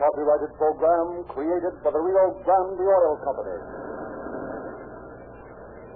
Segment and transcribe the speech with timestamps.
[0.00, 3.58] copyrighted program created for the Rio Grande Oil Company.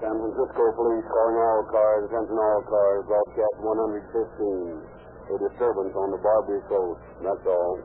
[0.04, 5.00] San Francisco Police calling all cars, attention all cars, broadcast 115.
[5.24, 7.00] A disturbance on the Barbary Coast.
[7.24, 7.80] That's all.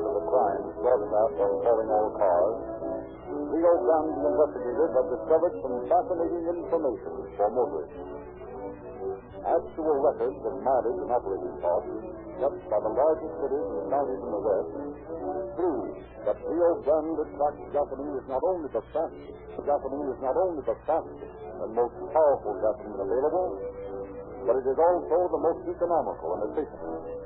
[0.00, 2.56] Of the crimes broadcast on calling all cars,
[3.54, 8.02] Rio Grande investigators have discovered some fascinating information for motorists.
[9.44, 12.00] Actual records of mileage and operating costs
[12.40, 14.72] kept by the largest cities and counties in the West
[15.54, 15.92] prove
[16.26, 20.76] that Rio Grande cracked gasoline is not only the fastest, gasoline is not only the
[20.88, 21.30] fastest
[21.62, 23.48] and most powerful gasoline available,
[24.44, 27.23] but it is also the most economical and efficient.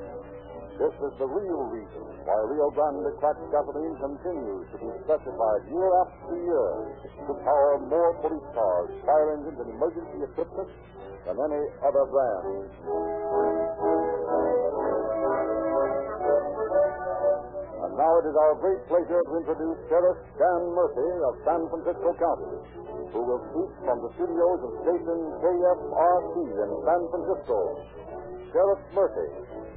[0.79, 5.91] This is the real reason why Rio Grande cracked gasoline continues to be specified year
[6.07, 6.71] after year
[7.27, 10.71] to power more police cars, fire engines, and emergency equipment
[11.27, 12.71] than any other brand.
[17.83, 22.15] And now it is our great pleasure to introduce Sheriff Dan Murphy of San Francisco
[22.23, 22.55] County,
[23.11, 27.59] who will speak from the studios of station KFRC in San Francisco.
[28.55, 29.68] Sheriff Murphy.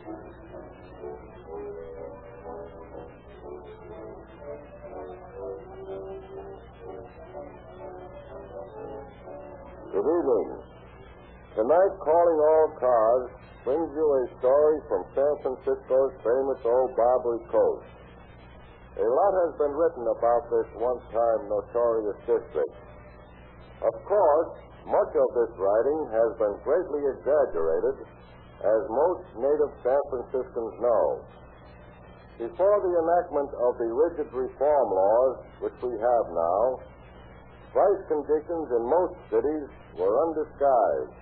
[0.00, 0.08] Good
[10.00, 10.48] evening.
[11.52, 13.28] Tonight, Calling All Cars
[13.64, 17.84] brings you a story from San Francisco's famous old Barbary Coast.
[18.96, 22.72] A lot has been written about this one-time notorious district.
[23.84, 24.56] Of course,
[24.86, 28.08] much of this writing has been greatly exaggerated,
[28.60, 31.24] as most native San Franciscans know.
[32.36, 36.80] Before the enactment of the rigid reform laws which we have now,
[37.72, 41.16] price conditions in most cities were undisguised.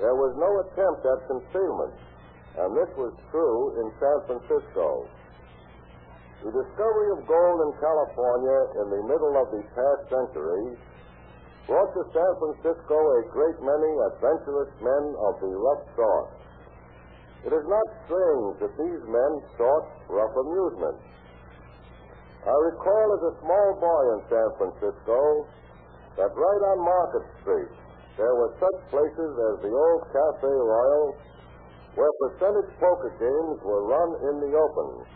[0.00, 1.96] There was no attempt at concealment,
[2.60, 5.08] and this was true in San Francisco.
[6.38, 10.78] The discovery of gold in California in the middle of the past century
[11.66, 16.37] brought to San Francisco a great many adventurous men of the rough sort.
[17.46, 20.98] It is not strange that these men sought rough amusement.
[22.42, 25.20] I recall as a small boy in San Francisco
[26.16, 27.72] that right on Market Street
[28.16, 31.14] there were such places as the old Cafe Royal
[31.94, 35.06] where percentage poker games were run in the open.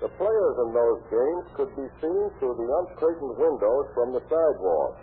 [0.00, 5.00] The players in those games could be seen through the uncurtained windows from the sidewalk.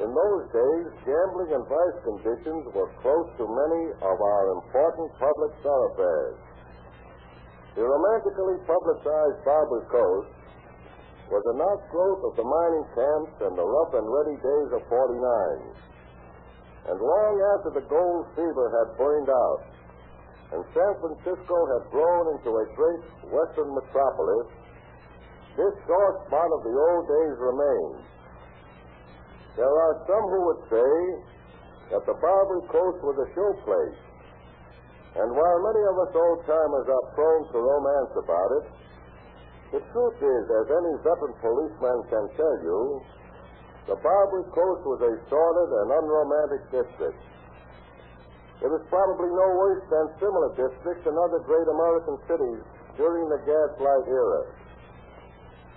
[0.00, 5.52] In those days, gambling and vice conditions were close to many of our important public
[5.60, 6.40] thoroughfares.
[7.76, 10.32] The romantically publicized Barbary Coast
[11.28, 15.20] was an outgrowth of the mining camps and the rough and ready days of 49.
[16.90, 19.70] And long after the gold fever had burned out
[20.50, 24.50] and San Francisco had grown into a great western metropolis,
[25.54, 28.02] this sore spot of the old days remains.
[29.56, 30.90] There are some who would say
[31.90, 34.00] that the Barbary Coast was a showplace.
[35.18, 38.66] And while many of us old timers are prone to romance about it,
[39.74, 43.02] the truth is, as any veteran policeman can tell you,
[43.90, 47.18] the Barbary Coast was a sordid and unromantic district.
[48.62, 52.62] It was probably no worse than similar districts in other great American cities
[52.94, 54.42] during the gaslight era.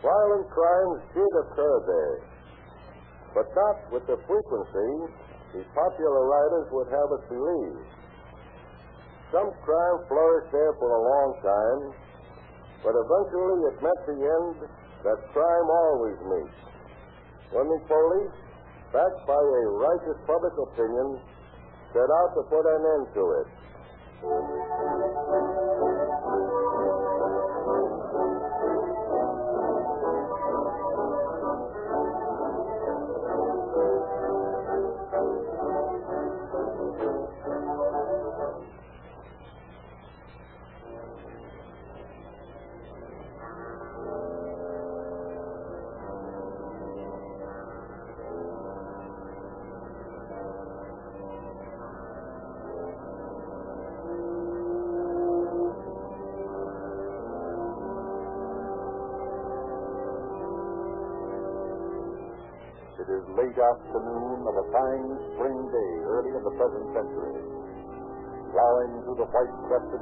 [0.04, 2.33] Violent crimes did occur there,
[3.34, 4.92] but not with the frequency
[5.54, 7.78] the popular writers would have us believe.
[9.30, 11.82] Some crime flourished there for a long time,
[12.82, 14.66] but eventually it met the end
[15.06, 16.58] that crime always meets.
[17.54, 18.38] When the police,
[18.90, 21.22] backed by a righteous public opinion,
[21.94, 23.48] set out to put an end to it.
[24.24, 25.83] It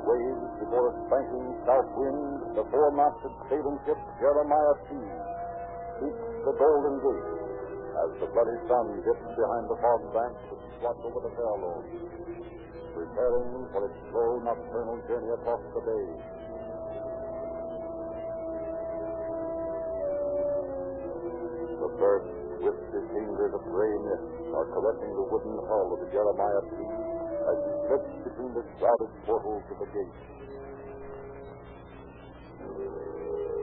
[0.06, 4.98] waves before a spanking south wind, the four-masted sailing ship Jeremiah P.
[5.98, 7.30] speaks the Golden Gate
[8.02, 11.86] as the bloody sun dips behind the fog banks that swat over the Farallon,
[12.98, 16.08] preparing for its slow nocturnal journey across the bay.
[21.82, 22.30] The birds
[22.62, 27.21] first twisted fingers of gray mist are caressing the wooden hull of the Jeremiah P.
[27.48, 30.18] as he slips between the shrouded portals of the gate.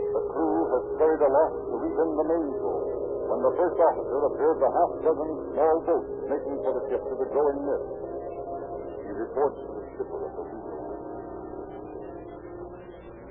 [0.08, 2.80] The crew has carried aloft to reach in the mainsail
[3.28, 7.14] when the first officer observes a half dozen small boats making for the ship to
[7.20, 7.86] the growing mist.
[9.04, 10.74] He reports to the skipper of the wheel.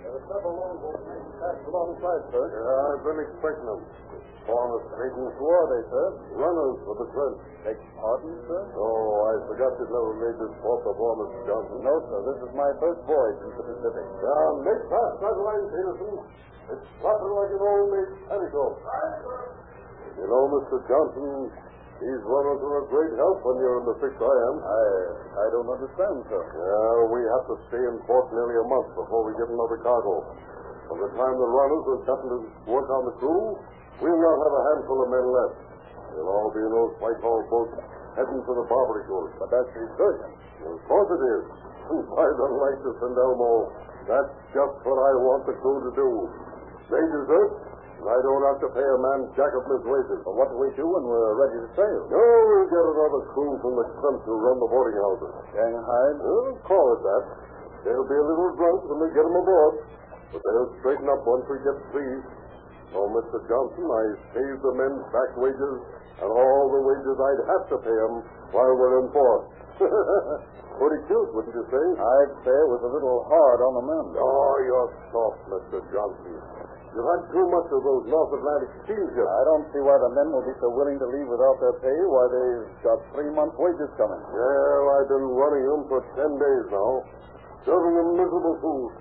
[0.05, 2.45] There are several longboats making fast alongside, sir.
[2.45, 3.81] Yeah, I've been expecting them.
[4.47, 6.05] Street and who they, sir?
[6.39, 7.35] Runners for the Trent.
[7.67, 8.61] Beg pardon, sir?
[8.79, 11.39] Oh, I forgot you never made this port before, Mr.
[11.51, 11.83] Johnson.
[11.83, 12.19] No, sir.
[12.31, 14.05] This is my first voyage into the Pacific.
[14.07, 16.13] Yeah, make fast that line, Peterson.
[16.71, 18.75] It's flapping like an old made petticoat.
[20.15, 20.75] You know, Mr.
[20.87, 21.27] Johnson,
[21.99, 24.55] these runners are a great help when you're in the fix I am.
[24.63, 24.81] I
[25.43, 26.43] I don't understand, sir.
[26.55, 30.23] Yeah, we have to stay in port nearly a month before we get another cargo.
[30.87, 32.39] By the time the runners have gotten to
[32.71, 33.59] work on the crew,
[34.01, 35.57] we'll not have a handful of men left.
[36.13, 37.77] They'll all be in those Whitehall boats
[38.17, 39.37] heading for the Barbary Coast.
[39.37, 40.33] But that's resurgent.
[40.65, 41.43] Of course it is.
[41.87, 43.15] By the of St.
[43.15, 43.71] Elmo,
[44.11, 46.09] that's just what I want the crew to do.
[46.91, 47.51] They desert,
[48.01, 50.19] and I don't have to pay a man jack of his wages.
[50.27, 52.01] But what do we do when we're ready to sail?
[52.11, 55.31] No, we'll get another crew from the front to run the boarding houses.
[55.55, 56.07] Shanghai?
[56.19, 57.23] Well, call it that.
[57.87, 59.75] They'll be a little drunk when we get them aboard,
[60.35, 62.19] but they'll straighten up once we get free.
[62.95, 63.43] Oh, Mr.
[63.51, 65.75] Johnson, I saved the men's back wages
[66.23, 68.15] and all the wages I'd have to pay them
[68.55, 69.43] while we're in port.
[70.77, 71.85] Pretty cute, wouldn't you say?
[71.97, 74.05] I'd say it was a little hard on the men.
[74.17, 75.81] Oh, you're soft, Mr.
[75.89, 76.37] Johnson.
[76.97, 79.29] You've had too much of those North Atlantic steamships.
[79.29, 81.99] I don't see why the men will be so willing to leave without their pay
[82.09, 84.17] while they've got three months' wages coming.
[84.17, 87.05] Well, I've been running them for ten days now.
[87.69, 88.91] Serving them miserable food.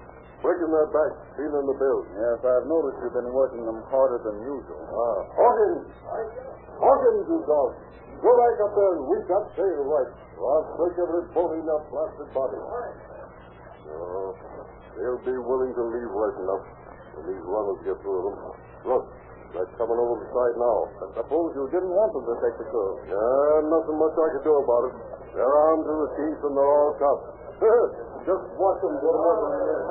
[0.45, 2.01] Breaking their backs, feeling the bill.
[2.13, 4.79] Yes, I've noticed you've been working them harder than usual.
[4.85, 5.21] Ah.
[5.33, 5.89] Hawkins!
[6.77, 7.73] Hawkins, you dog!
[8.21, 10.13] Go back up there and reach that sail right.
[10.37, 12.61] Or I'll break every bone in that blasted body.
[13.93, 14.33] Oh,
[14.97, 16.65] they'll be willing to leave right enough
[17.17, 18.37] when these runners get through them.
[18.89, 19.05] Look,
[19.53, 20.79] they're coming over the side now.
[21.01, 22.93] I suppose you didn't want them to take the crew.
[23.09, 24.95] Yeah, nothing much I could do about it.
[25.33, 27.21] They're armed to the teeth and they're all tough.
[28.27, 29.87] Just watch them them over there.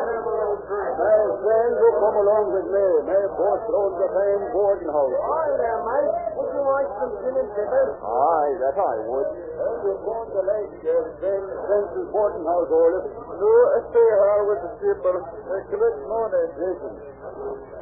[0.00, 2.86] My friend, you come along with me.
[3.04, 5.16] My boss owns the same boarding house.
[5.20, 6.12] Hi there, mate.
[6.40, 7.92] Would you like some gin and bitter?
[8.00, 9.28] Aye, that I would.
[9.36, 13.04] Well, you're going to like uh, Ben Spencer's boarding house, Orliff.
[13.36, 15.16] No, I stay here with the skipper.
[15.20, 16.48] Uh, correct morning.
[16.56, 16.92] Listen,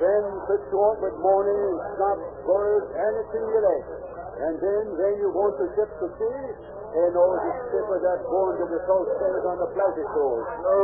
[0.03, 1.63] Ben fix you up with morning,
[1.95, 3.98] snap, birds, anything you like.
[4.39, 6.43] And then, when you want to ship to sea,
[6.89, 10.49] And all the skipper that's going to the south side on the pleasure cruise.
[10.65, 10.79] No,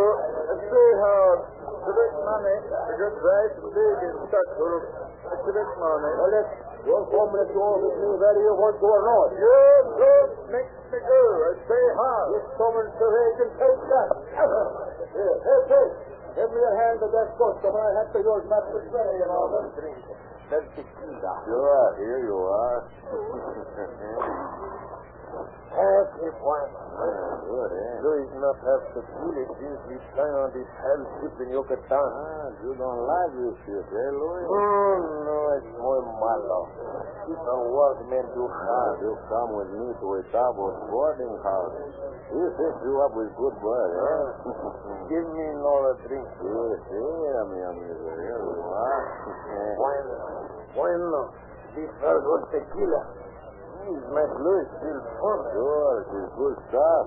[0.52, 1.36] I stay here.
[1.80, 2.58] Correct money.
[2.60, 4.82] I got right big in Stockholm.
[5.48, 6.12] Correct money.
[6.20, 6.52] Well, let's
[6.84, 9.28] home and let's go with me where you want going on.
[9.32, 10.28] Yeah, good.
[10.52, 11.22] Makes me go.
[11.40, 12.24] I stay here.
[12.36, 14.08] If someone so they can take that.
[15.14, 15.36] Here,
[15.70, 15.86] hey,
[16.36, 17.70] give me a hand with that custom.
[17.70, 20.13] I have to use that to say, you know.
[20.50, 21.32] That's tequila.
[21.48, 22.80] Sure, here you are.
[25.74, 26.70] Happy one.
[27.50, 27.98] good, eh?
[28.06, 31.90] Luis not have tequila since we signed on this hell ship in Yucatan.
[31.90, 34.46] Ah, you don't like this shit, eh, Louis?
[34.46, 34.94] Oh,
[35.26, 36.70] no, it's muy malo.
[37.26, 39.02] People workmen do Ah, hard.
[39.02, 41.74] you come with me to a Tarbo's boarding house.
[42.24, 44.24] He fix you up with good bread, eh?
[45.12, 46.24] Give me another drink.
[46.24, 48.08] Yes, yeah, mi amigo.
[48.16, 49.04] Here you are.
[49.76, 50.14] Bueno,
[50.74, 51.20] bueno.
[51.74, 53.02] This was good tequila.
[53.84, 55.38] Please, make Luis feel fun.
[55.52, 57.04] Sure, it's good stuff.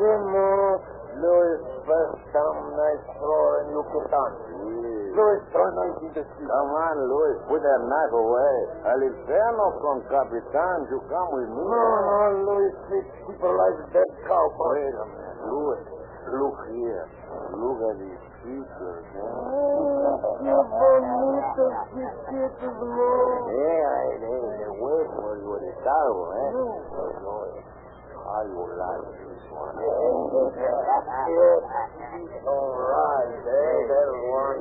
[0.00, 0.80] Vemos
[1.16, 4.30] Luis first time nice floor in Yucatan.
[4.36, 5.16] Yeah.
[5.16, 6.44] Luis, try nice in the sea.
[6.44, 8.56] Come on, Louis, put that knife away.
[8.84, 11.62] Al infierno con Capitan, you come with me.
[11.64, 14.44] No, no, Louis, treat people like dead cow.
[14.76, 15.80] Wait a minute, Louis.
[16.26, 17.06] Look here.
[17.54, 19.04] Look at these features.
[19.06, 23.08] Qué bonito chiquitos, no.
[23.46, 26.50] Yeah, they, they wait for you at the table, eh?
[28.36, 29.80] How you like this one?
[32.44, 33.88] All right, eh?
[33.88, 34.60] That one.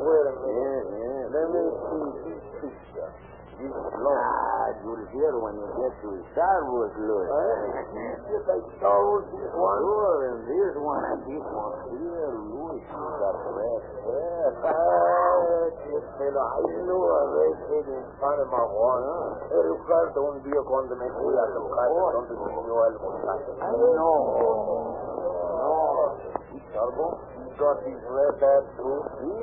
[0.00, 0.88] Wait a minute.
[0.88, 1.28] Yeah, yeah.
[1.28, 3.12] let me see this picture.
[3.58, 4.22] This long.
[4.22, 7.26] Ah, you'll hear when you get to Star Wars, Louis.
[8.30, 9.82] Just like Star Wars, this one.
[9.82, 13.34] Sure, and this one and this one here, Louis, you got.
[14.62, 19.42] Ah, this fellow, I know a redhead in Panama one.
[19.50, 21.82] El Ricardo un día cuando me fui a casa
[22.14, 23.58] donde vivió el muchacho.
[23.58, 24.22] I know.
[25.58, 26.14] No.
[26.54, 29.02] You got these red hairs too?
[29.18, 29.34] Sí,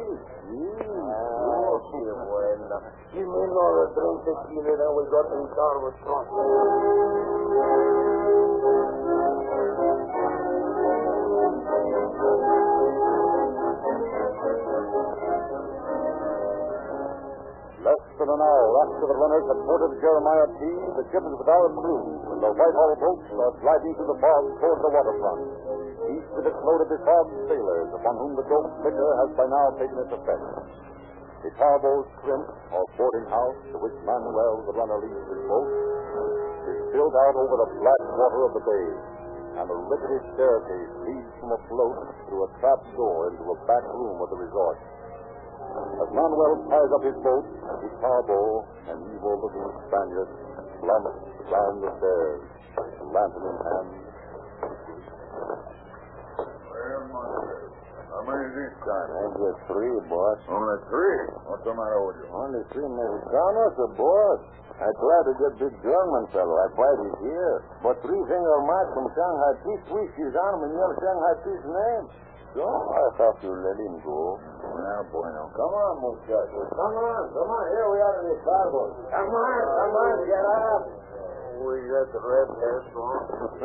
[0.47, 0.63] sí.
[0.87, 2.79] Oh, qué buena.
[3.11, 6.23] Give me another drink tequila, then we got the Ricardo strong.
[17.83, 20.63] Less than an hour after the runners had boarded Jeremiah P.,
[20.95, 24.43] the ship is without a crew, and the Whitehall boats are gliding through the fog
[24.63, 25.84] toward the waterfront.
[26.35, 29.97] With its load of befogged sailors, upon whom the dope liquor has by now taken
[30.03, 30.43] its effect.
[31.47, 35.69] The Tarbo's Crimp, or boarding house, to which Manuel, the runner, leads his boat,
[36.67, 38.87] is built out over the black water of the bay,
[39.63, 43.85] and a rickety staircase leads from a float through a trap door into a back
[43.95, 44.79] room of the resort.
[46.03, 47.45] As Manuel ties up his boat,
[47.79, 48.41] the Tarbo,
[48.91, 50.29] an evil-looking Spaniard,
[50.83, 51.15] slumps
[51.47, 52.41] down the stairs,
[53.07, 54.04] lantern in hand.
[56.85, 59.09] How many this time?
[59.09, 60.37] I get three, boss.
[60.45, 61.21] Only three?
[61.49, 62.27] What's the matter with you?
[62.29, 64.39] Only three Mexicanos, the boss.
[64.77, 66.55] I tried to get big German fellow.
[66.61, 67.55] I fight his here.
[67.81, 72.05] But three finger mark from Shanghai Peace twist his arm and yell Shanghai Peace name.
[72.53, 74.37] So I thought you let him go.
[74.37, 75.49] Well, bueno.
[75.57, 76.69] Come on, muchachos.
[76.69, 77.63] Come on, come on.
[77.73, 78.93] Here we are in the starboard.
[79.09, 80.83] Come on, come on, get up.
[81.65, 83.23] We got the red hair strong.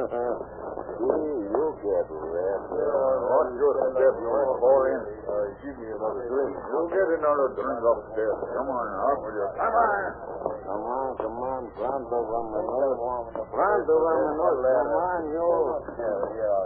[1.01, 2.61] See, you get red.
[2.69, 5.01] Watch your step, you won't fall in.
[5.01, 6.53] Uh, give me another drink.
[6.61, 8.37] You'll get another drink upstairs.
[8.37, 9.49] Come on, out with you.
[9.49, 10.13] Come on.
[10.61, 11.63] Come on, come on.
[11.73, 13.33] Pronto, vámonos.
[13.49, 14.61] Pronto, vámonos.
[14.61, 15.49] Come on, you.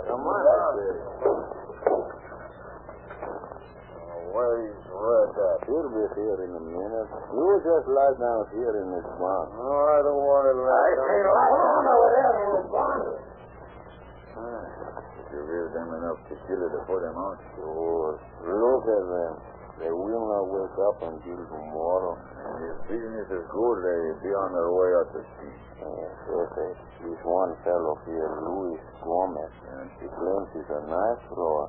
[0.03, 0.83] Come on, I.
[4.35, 5.63] Where is red at?
[5.71, 7.07] He'll be here in a minute.
[7.07, 9.47] You just lie down here in this bunk.
[9.55, 11.23] No, I don't want to lie down.
[11.23, 13.34] down over there in the barn.
[14.35, 17.39] Did you give them enough tequila to put them out?
[17.55, 18.19] Sure.
[18.43, 19.35] Look at them.
[19.75, 22.15] They will not wake up until tomorrow.
[22.15, 25.55] And if business is good, they'll be on their way out to sea.
[25.83, 26.75] Yes, yes, yes.
[27.03, 29.55] This one fellow here, Luis Gomez,
[29.99, 31.67] he claims he's a knife thrower.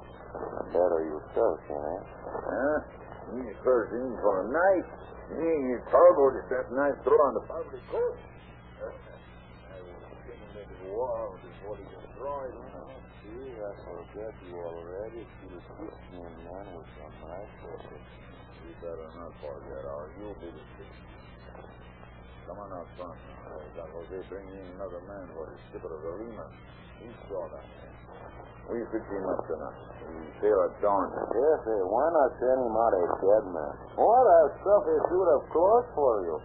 [0.69, 2.01] Better yourself, you know.
[2.29, 2.77] Huh?
[3.33, 4.89] He's first in for a knife.
[5.33, 8.21] He ain't cargo to that knife throw on the public coast.
[8.85, 9.97] I will
[10.29, 12.51] get him into the wall before he can.
[13.23, 15.21] See, I forget you already.
[15.25, 17.49] Still kiss me, man, with your knife.
[18.65, 20.63] You better not forget, or you'll be the.
[22.47, 23.17] Come on out front.
[23.73, 26.45] Don Jose bring in another man for the skipper of the Lima.
[27.29, 27.95] Short on him.
[28.69, 29.77] We fix him up tonight.
[30.41, 31.09] We at dawn.
[31.13, 33.73] Yes, eh, why not send him out a dead man?
[33.93, 36.37] What that stuff he should have closed for you.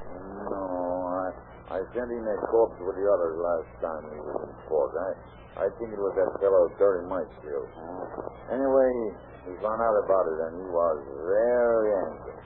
[0.52, 0.60] No,
[1.08, 1.28] I,
[1.72, 4.92] I sent him a corpse with the others last time he was in port.
[5.00, 5.16] I,
[5.59, 7.69] I think it was that fellow Terry Mike killed.
[8.54, 8.90] Anyway,
[9.49, 12.38] he found out about it, and he was very angry.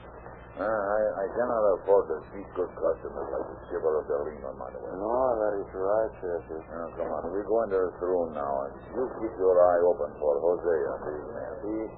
[0.55, 4.55] Uh, I, I cannot afford to cheat good customers like the skipper of the Lima,
[4.55, 4.87] Manuel.
[4.95, 6.63] No, that is right, Chester.
[6.71, 7.27] Now, come on.
[7.35, 10.99] We go into this room now, and you keep your eye open for Jose and
[11.11, 11.51] these men.
[11.59, 11.91] See?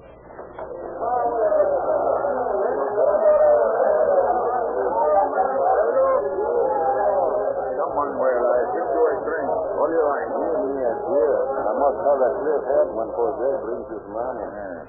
[11.88, 11.96] Beer.
[11.96, 14.46] I must have a clear head when Jose brings his money.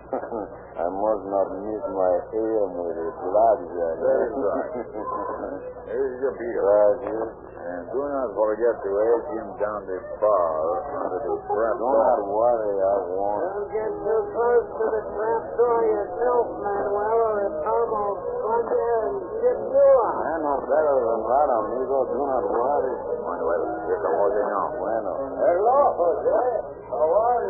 [0.84, 3.96] I must not miss my aim with a blackjack.
[4.00, 4.72] That's right.
[5.91, 6.60] Here's your beer.
[6.60, 7.29] Gracias.
[7.60, 12.20] And do not forget to edge him down the bar under the trap Do not
[12.25, 13.46] worry, I won't.
[13.46, 18.63] Don't get too close to the trap door yourself, Manuel, or the Tarbo will come
[18.74, 20.24] there and tip you out.
[20.24, 21.98] I know better than that, amigo.
[22.10, 22.96] Do not worry.
[23.27, 24.65] Manuel, here come Jose now.
[24.79, 25.13] Bueno.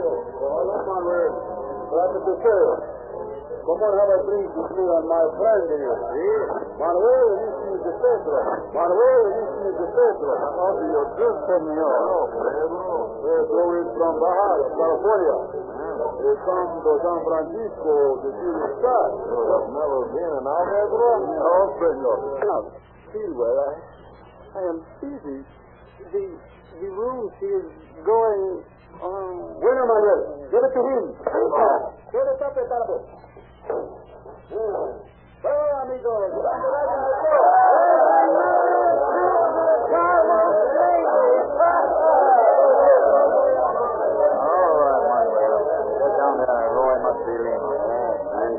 [0.10, 0.78] Hello, Jose.
[0.82, 1.30] How are you?
[1.30, 1.34] Hello, Manuel.
[1.90, 2.70] Glad to see you.
[3.60, 5.98] Come on, have a drink with me and my friend here.
[6.10, 6.38] See?
[6.82, 7.30] Manuel,
[7.70, 8.40] is the Pedro.
[8.74, 9.26] Manuel,
[9.70, 10.34] is the Pedro.
[10.34, 11.78] How do you do, senor?
[11.78, 12.98] Hello, Pedro.
[13.22, 15.38] Pedro is from Baja, California.
[16.10, 17.94] He come to San Francisco
[18.26, 19.08] to see the sky.
[19.30, 21.12] You have never been in Algebra?
[21.30, 22.18] No, senor.
[22.42, 22.60] Now,
[23.14, 23.74] Silver, I,
[24.58, 25.40] I am busy.
[26.10, 26.24] The,
[26.82, 27.68] the room she is
[28.02, 28.79] going on.
[29.02, 29.56] Oh.
[29.64, 31.16] Bueno, Manuel, give it to him.
[32.12, 32.92] Give it up.
[35.40, 36.12] Well, amigo.
[36.20, 36.60] amigos.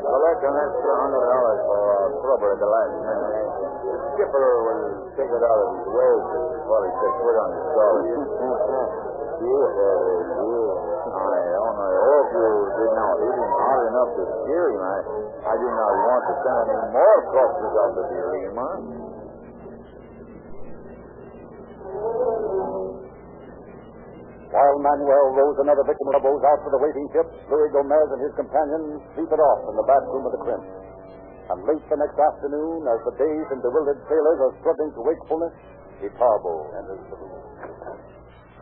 [0.00, 3.44] Collect an extra hundred dollars for our trouble the last minute.
[3.84, 9.09] The skipper will take it out of his wages before he takes it on his
[9.40, 9.48] I
[11.64, 14.84] only hope you did not hit him hard enough to scare him.
[14.84, 15.00] I,
[15.48, 18.68] I do not want to send any more corpses to the Lima.
[24.50, 28.20] While Manuel rose another victim of those out for the waiting ship, Louis Gomez and
[28.20, 30.68] his companions sleeped off in the back room of the Crimp.
[31.48, 35.54] And late the next afternoon, as the dazed and bewildered sailors are struggling to wakefulness,
[36.04, 37.39] Itarbo enters the room.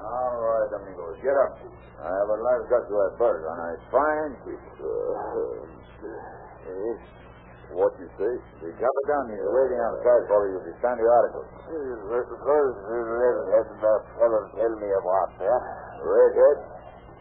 [0.09, 1.61] All right, amigos, get up.
[2.00, 4.57] I have a live got to a bird on a fine ship.
[4.81, 5.69] Uh,
[7.77, 8.33] what you say?
[8.65, 11.45] The captain is waiting outside for you to sign the article.
[11.69, 15.61] First, let the fellow tell me about that.
[16.00, 16.59] Redhead?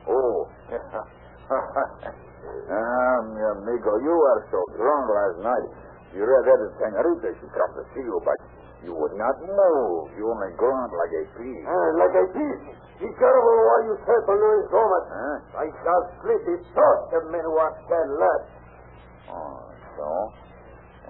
[0.07, 0.47] Oh.
[2.71, 5.69] um, amigo, you were so drunk last night.
[6.15, 8.39] You redheaded senorita, she come to see you, but
[8.85, 10.13] you would not move.
[10.17, 11.61] You only grunt like a pig.
[11.65, 12.63] Ah, like a piece.
[12.97, 15.05] Be careful what you say to Louis Gomez.
[15.09, 15.61] Huh?
[15.61, 18.49] I shall split his throat the minute what said left.
[19.29, 19.61] Oh,
[19.97, 20.09] so?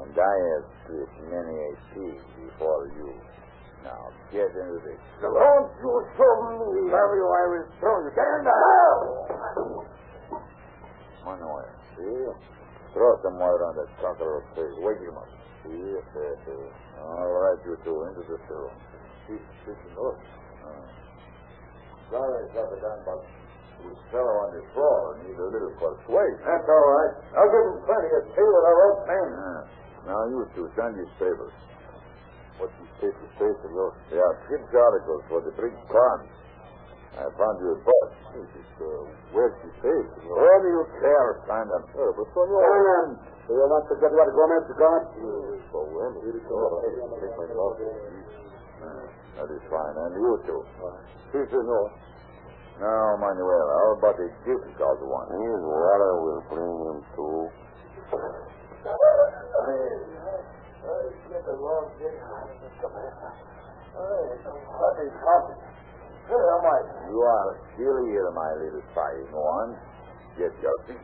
[0.03, 3.15] And I have split many a pig before you.
[3.87, 4.99] Now, get into this.
[5.23, 8.11] Don't you show me how you I will throw you.
[8.11, 9.87] Get in the house!
[11.23, 12.27] Manuel, see?
[12.93, 14.75] Throw some water on that sucker of face.
[14.83, 15.29] Wake him up.
[15.65, 16.73] Yes, yes, yes.
[17.01, 18.71] All right, you two, into the room.
[19.27, 20.17] Keep speaking up.
[22.07, 23.19] Sorry, Captain, but
[23.83, 26.39] this fellow on the floor and needs a little persuasion.
[26.47, 27.13] That's all right.
[27.35, 29.29] I'll give him plenty of tea with a rope man.
[29.35, 29.61] Yeah.
[30.07, 31.51] Now, you two, send these papers.
[32.57, 33.91] What you say to say, senor?
[34.09, 36.19] They are ship's articles for the big con.
[37.17, 38.09] I found you a book.
[38.77, 40.37] Uh, where's he safe, senor?
[40.37, 41.41] Where do you care?
[41.49, 41.83] Sign them.
[41.89, 42.61] Uh, but senor...
[42.61, 43.09] Sign them.
[43.49, 45.03] Do you want to get what Gomez got?
[45.73, 46.13] So when?
[46.21, 46.77] Here he comes.
[47.17, 48.37] Take my glasses.
[49.41, 49.95] That is fine.
[49.97, 50.61] And you two.
[51.33, 51.89] See, senor.
[52.77, 55.25] Now, Manuel, how about the difficult one?
[55.33, 57.49] His water will bring him to.
[66.27, 69.15] You are still here, my little spy.
[69.31, 69.79] Go on.
[70.35, 70.99] Get your feet.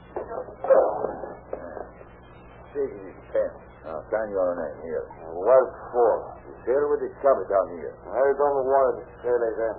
[2.76, 3.52] Take his pen.
[3.88, 5.08] Now, sign your name here.
[5.32, 6.36] What for?
[6.68, 7.96] Share with the captain here.
[8.04, 9.78] I don't want to say like that.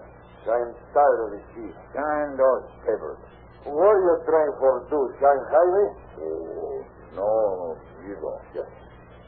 [0.49, 1.73] I'm tired of this shit.
[1.93, 3.21] Sign those papers.
[3.65, 5.01] What are you trying for do?
[5.21, 5.85] Shanghai me?
[6.21, 6.85] Oh,
[7.17, 8.45] no, you don't.
[8.53, 8.73] Just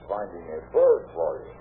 [0.09, 1.53] finding a bird for you.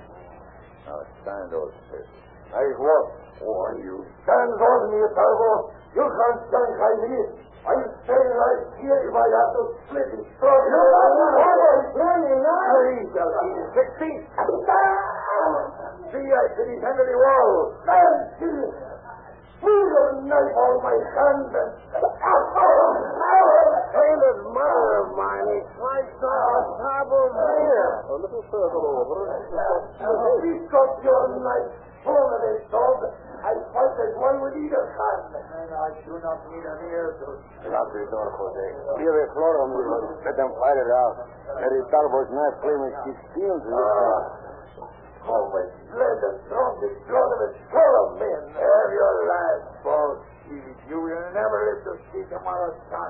[0.87, 2.07] Now, sign those papers.
[2.53, 3.05] I what?
[3.41, 5.51] Why, you Stand on me, Tarbo.
[5.95, 7.45] You can't Shanghai me.
[7.65, 10.63] I'm staying right here if I have to split his throat.
[10.69, 12.61] You don't know Plenty now.
[12.77, 14.21] Please, I'll six feet.
[16.13, 17.73] See, I hit his hand of the wall.
[17.89, 18.53] And see,
[19.65, 21.49] feel the knife on my hand.
[21.57, 21.73] And...
[23.95, 25.65] Sailor's mother of mine.
[25.79, 27.89] Sliced off the top of here.
[28.05, 29.31] A little further over.
[30.45, 31.71] Pick up your knife,
[32.05, 33.01] full of it, dog.
[33.41, 35.25] I fight as one would with either hand.
[35.37, 37.27] And I do not need an ear to...
[37.69, 38.65] Lock the door, Jose.
[39.01, 39.81] Give a floor on me.
[40.25, 41.15] Let them fight it out.
[41.61, 43.73] Let his Tarbo's knife claiming she steals it.
[45.25, 48.41] Oh, my blood and drunk the blood of a skull of men.
[48.53, 50.21] Have your last boss.
[50.85, 53.09] You will never live to see tomorrow's sun.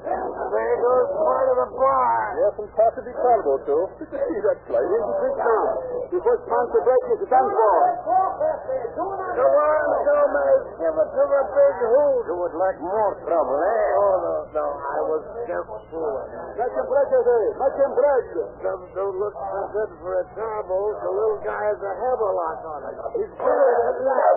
[0.01, 2.13] There goes part of the bar.
[2.41, 3.83] Yes, and possibly Tarbo, too.
[4.01, 4.81] Did you see that flight?
[4.81, 5.63] Drink now.
[6.09, 7.75] Before it's time to break this done for.
[8.97, 10.61] Go on, Gomez.
[10.81, 12.21] Give it to the big hoot.
[12.25, 14.01] You would like more trouble, eh?
[14.01, 14.65] Oh, no, no.
[14.73, 16.29] I was just fooling.
[16.57, 17.37] Him break, Jose.
[17.61, 17.91] Make him
[18.61, 20.77] don't look so good for a Tarbo.
[21.01, 22.95] The little guy has a hammerlock on it.
[23.17, 24.35] He's bigger than that.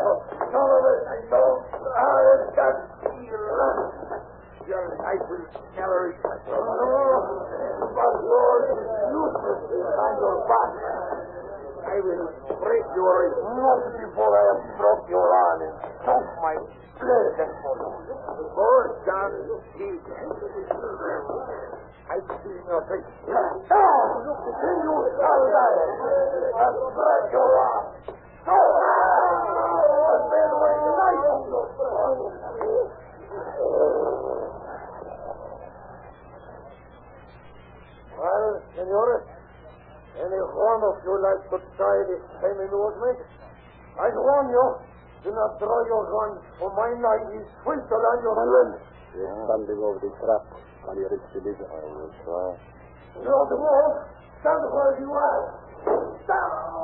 [0.53, 0.95] Son of a...
[1.29, 1.61] Don't...
[1.75, 2.75] I've got...
[13.75, 15.75] Not before I have broke your arm and
[16.07, 16.55] choked my
[16.95, 17.51] blood and
[19.03, 19.35] John,
[19.75, 19.99] he...
[22.07, 23.03] I see your face.
[23.27, 24.47] Look,
[24.79, 25.75] you shall die.
[26.55, 27.99] Break your arm.
[30.07, 30.55] And then
[30.95, 31.19] night
[38.15, 39.27] Well, senores,
[40.15, 43.19] any one of you like to try this same amusement?
[43.95, 44.67] I warn you,
[45.23, 48.75] do not draw your guns, for my knife is swifter than your Manuel,
[49.15, 50.43] you're standing over the trap.
[50.83, 51.69] Can you reach the leader?
[51.71, 52.59] I will try.
[53.23, 53.95] You the wolf,
[54.43, 55.55] stand where you are.
[56.27, 56.75] Stand!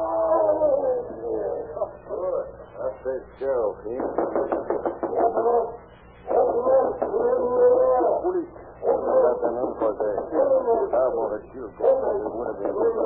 [2.81, 3.77] That's it, Sheriff.
[3.85, 3.99] He.
[3.99, 5.83] Open up!
[6.31, 7.03] Open up!
[8.23, 8.55] Police.
[8.81, 10.11] Got them in for the
[10.89, 11.69] Tarbo that you.
[11.69, 13.00] It would have been.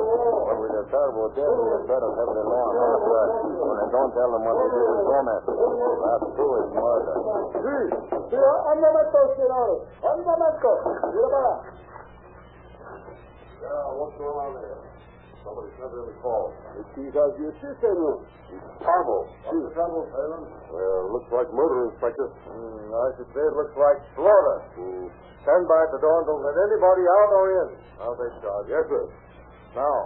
[0.85, 3.31] But with the Tarbo better have the law on our side.
[3.57, 5.43] When they don't tell them what they did with Gomez.
[5.45, 7.15] That too is murder.
[7.55, 7.77] Sí,
[8.29, 9.81] sí, un momento, senores.
[10.05, 10.69] Un momento.
[11.09, 11.55] Mira para allá.
[13.65, 14.77] Yeah, what's going on there?
[15.41, 16.53] Somebody sent in a call.
[16.77, 18.21] It is as you see, senor.
[18.85, 19.17] Tarbo.
[19.45, 20.43] What's the trouble, Phelan?
[20.69, 22.29] Well, looks like murder, Inspector.
[22.45, 24.57] Hmm, I should say it looks like slaughter.
[24.77, 25.05] Hmm.
[25.41, 27.67] Stand by at the door and don't let anybody out or in.
[28.01, 28.65] I'll take charge.
[28.69, 29.05] Yes, sir.
[29.77, 29.97] Now,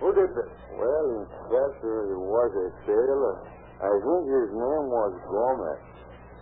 [0.00, 0.50] who did this?
[0.78, 3.36] Well, Inspector, it was a sailor.
[3.78, 5.82] I think his name was Gomez.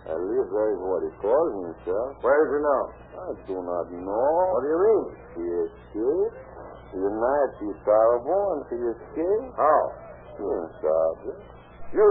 [0.07, 2.15] At least that is what he calls himself.
[2.23, 2.83] Where is he now?
[3.17, 4.31] I do not know.
[4.55, 5.05] What do you mean?
[5.35, 6.37] He escaped.
[6.95, 9.51] You knight the Tarbo and he escaped.
[9.59, 9.81] How?
[10.79, 11.43] Sergeant.
[11.91, 12.09] You.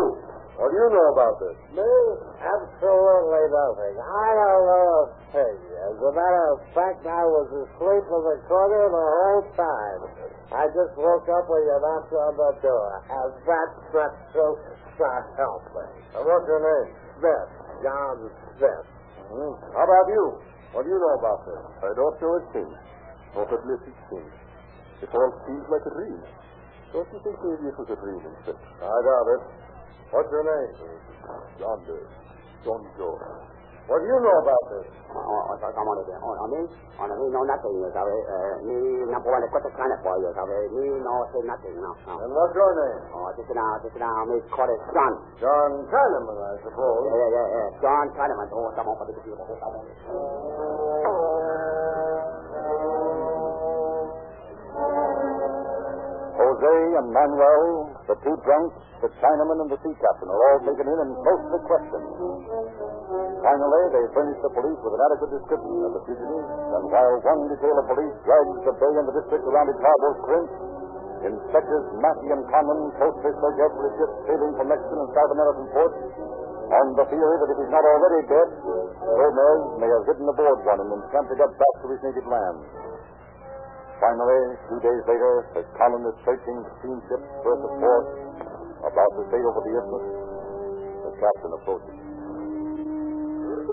[0.57, 1.57] What do you know about this?
[1.77, 1.92] Me?
[2.40, 3.95] Absolutely nothing.
[4.01, 5.57] I don't know a thing.
[5.85, 10.01] As a matter of fact, I was asleep in the corner the whole time.
[10.57, 12.88] I just woke up when you knocked on the door.
[13.05, 14.12] And that's not.
[14.33, 14.57] So
[14.97, 15.85] help me.
[16.25, 16.88] What's your name?
[17.21, 17.49] Smith.
[17.85, 18.16] John
[18.57, 18.87] Smith.
[19.29, 19.55] Hmm.
[19.77, 20.25] How about you?
[20.73, 21.61] What do you know about this?
[21.85, 22.71] I don't know a thing.
[23.37, 24.29] Not a little thing.
[25.05, 26.21] It all seems like a dream.
[26.97, 28.57] Don't you think maybe it was a dream, Inspector?
[28.81, 29.65] I doubt it.
[30.11, 30.71] What's your name?
[31.59, 31.99] John, uh,
[32.64, 33.19] John Joe.
[33.87, 34.87] What do you know about this?
[35.14, 36.19] Oh, oh, oh, come on, again.
[36.19, 36.59] Oh, me?
[36.99, 38.11] Oh, me know nothing, you sabe.
[38.11, 38.75] Uh, me
[39.07, 40.59] no puedo cuesta planet for you, sabe.
[40.75, 42.14] Me no say nothing, no, no.
[42.19, 43.03] And what's your name?
[43.14, 45.12] Oh, this is now, this is now, me call it John.
[45.38, 47.03] John Chinaman, I suppose.
[47.07, 47.69] Yeah, yeah, yeah, yeah.
[47.79, 48.47] John Chinaman.
[48.51, 49.38] Oh, come on, for the people.
[49.38, 49.87] Oh, come on.
[56.37, 60.87] Jose and Manuel, the two drunks, the Chinaman, and the sea captain are all taken
[60.87, 62.09] in and closely questioned.
[63.42, 67.40] Finally, they furnish the police with an adequate description of the fugitives, and while one
[67.51, 70.51] detail of police drags the bay and the district around its harbor's crimp,
[71.27, 75.99] Inspectors Mackey and Conlon closely search every ship sailing from Mexican and South American ports
[76.66, 78.49] on the theory that if he's not already dead,
[79.01, 82.59] Gomez may have hidden aboard one and then canted up back to his native land.
[83.97, 85.33] Finally, two days later,
[85.81, 88.07] Conlon is searching the steamship berth of port,
[88.85, 90.07] about to sail over the isthmus,
[91.01, 91.97] the captain approaches.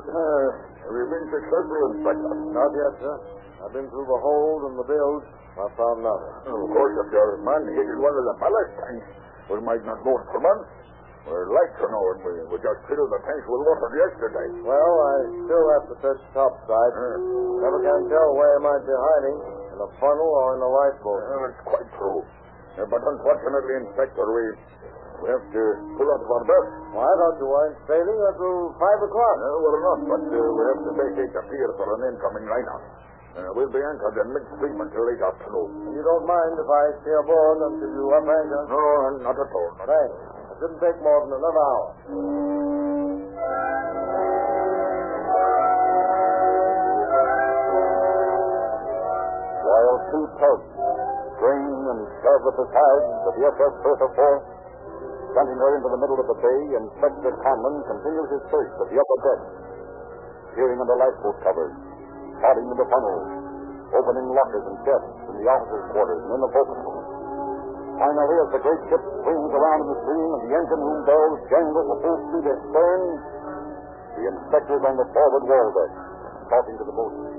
[0.03, 0.47] Uh,
[0.83, 2.31] have you been successful, Inspector?
[2.55, 3.15] Not yet, sir.
[3.63, 5.27] I've been through the hold and the bilge.
[5.53, 6.33] I found nothing.
[6.49, 9.07] of course, if your man hit in one of the ballast tanks,
[9.51, 10.71] we might not know for months.
[11.23, 12.19] We're like to know it.
[12.19, 14.47] We, we just filled the tanks with water yesterday.
[14.59, 15.15] Well, I
[15.47, 16.93] still have to search topside.
[17.63, 19.37] Never can tell where he might be hiding,
[19.71, 21.23] in a funnel or in a lifeboat.
[21.23, 22.27] Uh, it's quite true.
[22.75, 24.43] Uh, but unfortunately, Inspector, we,
[25.23, 25.63] we have to
[25.95, 26.69] pull out of our berth.
[26.91, 29.37] Well, I thought you weren't sailing until five o'clock.
[29.39, 32.79] Uh, we're not, but uh, we have to vacate the pier for an incoming liner.
[33.33, 35.89] Uh, we'll be anchored in midstream until late afternoon.
[35.95, 38.61] You don't mind if I stay aboard until you up anchor?
[38.69, 39.71] No, not at all.
[39.79, 40.42] Not Thanks.
[40.63, 41.85] Shouldn't take more than another hour.
[49.59, 50.71] While two tugs
[51.35, 54.47] strain and shove at the sides of the SS Bertha Force,
[55.35, 58.95] sending her into the middle of the bay, Inspector Conlon continues his search of the
[59.03, 59.41] upper deck,
[60.55, 61.75] peering under lifeboat covers,
[62.39, 63.27] prodding into funnels,
[63.99, 67.22] opening lockers and chests in the officers' quarters and in the forecastle.
[67.93, 71.37] Finally, as the great ship swings around in the stream and the engine room bells
[71.47, 73.01] jangle the full speed astern,
[74.17, 75.91] the inspector's on the forward wall deck,
[76.49, 77.37] talking to the boatswain.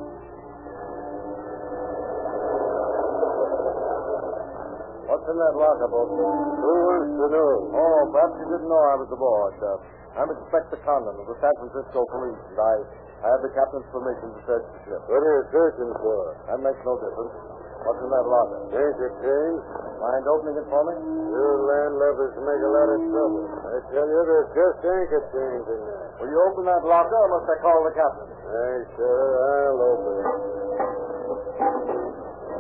[5.05, 6.27] What's in that locker, boatman?
[6.59, 7.63] Who's to news?
[7.75, 9.55] Oh, perhaps you didn't know I was aboard.
[9.61, 9.79] Uh,
[10.19, 12.75] I'm Inspector Conlon of the San Francisco Police, and I,
[13.23, 15.03] I have the captain's permission to search the ship.
[15.11, 16.19] What are you searching for?
[16.51, 17.54] That makes no difference.
[17.85, 18.59] What's in that locker?
[18.73, 19.61] Anchor chains.
[20.01, 20.95] Mind opening it for me?
[20.97, 23.45] You landlubbers make a lot of trouble.
[23.45, 26.09] I tell you, there's just anchor chains in there.
[26.21, 28.29] Will you open that locker or must I call the captain?
[28.49, 30.29] Hey, sir, I'll open it.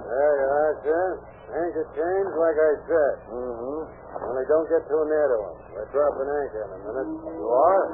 [0.05, 1.05] There you are, sir.
[1.55, 3.15] Anchor chains, like I said.
[3.33, 3.81] Mm-hmm.
[4.29, 5.55] Only don't get too near to them.
[5.73, 7.11] We're dropping anchor in a minute.
[7.33, 7.85] You are?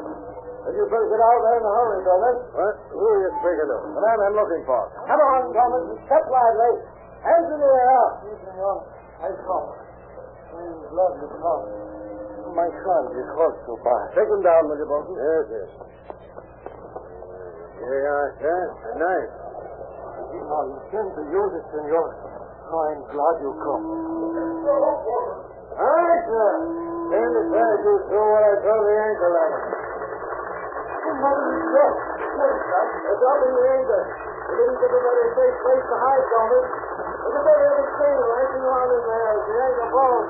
[0.67, 2.37] Then you better get out there in a hurry, Thomas.
[2.53, 2.75] What?
[2.93, 3.77] Who are you speaking to?
[3.97, 4.83] The man I'm looking for.
[5.09, 7.00] Come on, Thomas, step lively.
[7.21, 8.09] Hands in the air.
[9.21, 9.69] I come.
[10.57, 10.73] I'm
[11.21, 11.65] you come.
[12.57, 14.01] My son is to by.
[14.17, 15.15] Take him down, will you, Bolton?
[15.15, 15.71] Yes, yes.
[17.79, 18.59] Here you are, sir.
[18.73, 19.33] A knife.
[20.41, 22.09] I intend to use it, senor.
[22.11, 23.85] I'm glad you come.
[25.77, 26.51] All right, sir.
[27.11, 29.59] Stand aside, you throw what I call the anchor line.
[32.41, 34.03] They're dropping the anchor.
[34.51, 36.25] We didn't give anybody a safe place to hide.
[36.31, 36.90] Look
[37.21, 40.29] that heavy chain racing around in there the falls.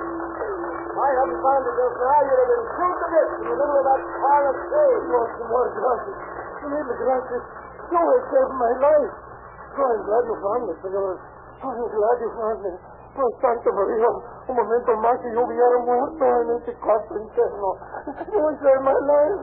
[0.91, 3.57] If I hadn't found it just now, you'd have been chewed to bits in the
[3.57, 5.03] middle of that pile of chains.
[5.07, 6.19] What's the more gracias?
[6.67, 7.45] Mille gracias.
[7.91, 9.15] You have saved my life.
[9.71, 11.15] Oh, I'm glad you found me, senor.
[11.63, 12.73] Oh, I'm glad you found me.
[13.11, 14.11] Por Santa María,
[14.51, 17.71] un momento más y yo hubiera muerto en este cuarto interno.
[18.31, 19.41] You saved my life.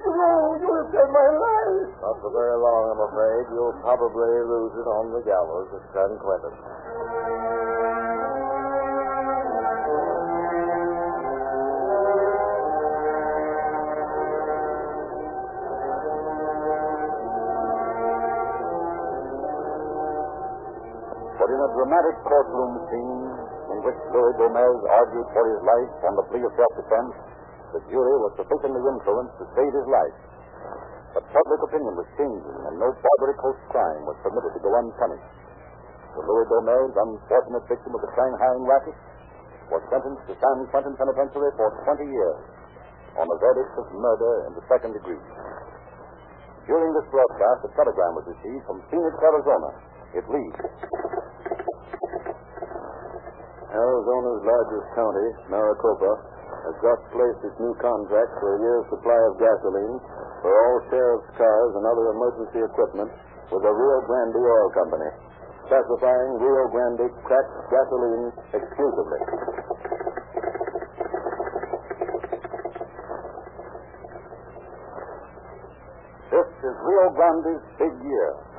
[0.00, 1.92] No, you have saved my life.
[2.00, 3.42] Not for very long, I'm afraid.
[3.52, 6.56] You'll probably lose it on the gallows at San Quentin.
[21.36, 23.24] But in a dramatic courtroom scene
[23.72, 27.29] in which Louis Gomez argued for his life on the plea of self-defense,
[27.74, 30.16] the jury was sufficiently influenced to save his life.
[31.14, 35.30] But public opinion was changing, and no Barbary Coast crime was permitted to go unpunished.
[36.14, 38.98] The Louis Gomez, unfortunate victim of the Shanghaiing racket,
[39.70, 42.40] was sentenced to San Quentin Penitentiary for 20 years
[43.18, 45.22] on a verdict of murder in the second degree.
[46.66, 49.70] During this broadcast, a telegram was received from Phoenix, Arizona.
[50.14, 50.58] It reads,
[53.70, 56.12] Arizona's largest county, Maricopa,
[56.80, 59.96] just placed its new contract for a year's supply of gasoline
[60.40, 63.12] for all sheriff's cars and other emergency equipment
[63.52, 65.10] with the Rio Grande Oil Company,
[65.68, 69.20] specifying Rio Grande cracked gasoline exclusively.
[76.32, 78.49] This is Rio Grande's big year.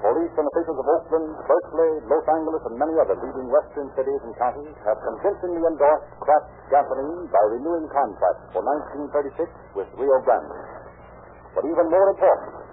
[0.00, 4.32] Police and officials of Oakland, Berkeley, Los Angeles, and many other leading western cities and
[4.40, 8.64] counties have convincingly endorsed cracked gasoline by renewing contracts for
[9.12, 9.44] 1936
[9.76, 10.56] with Rio Grande.
[11.52, 12.64] But even more important,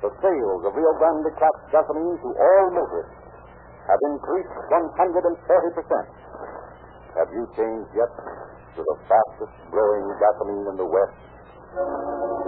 [0.00, 3.20] the sales of Rio Grande cracked gasoline to all motorists
[3.84, 5.36] have increased 140%.
[7.20, 8.08] Have you changed yet
[8.72, 12.43] to the fastest growing gasoline in the West?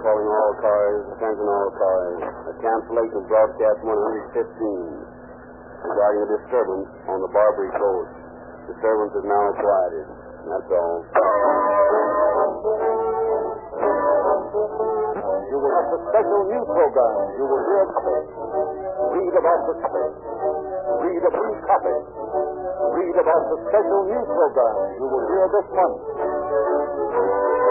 [0.00, 2.18] Calling all cars, attention all cars.
[2.48, 4.40] A cancellation of broadcast 115
[5.82, 8.12] regarding a disturbance on the Barbary Coast.
[8.72, 10.08] Disturbance is now quieted.
[10.48, 10.96] That's all.
[15.52, 17.16] You will have the special news program.
[17.36, 17.82] You will hear
[19.12, 20.16] read about the space.
[21.02, 21.96] Read a brief copy.
[22.96, 27.61] Read about the special news program you will hear this month.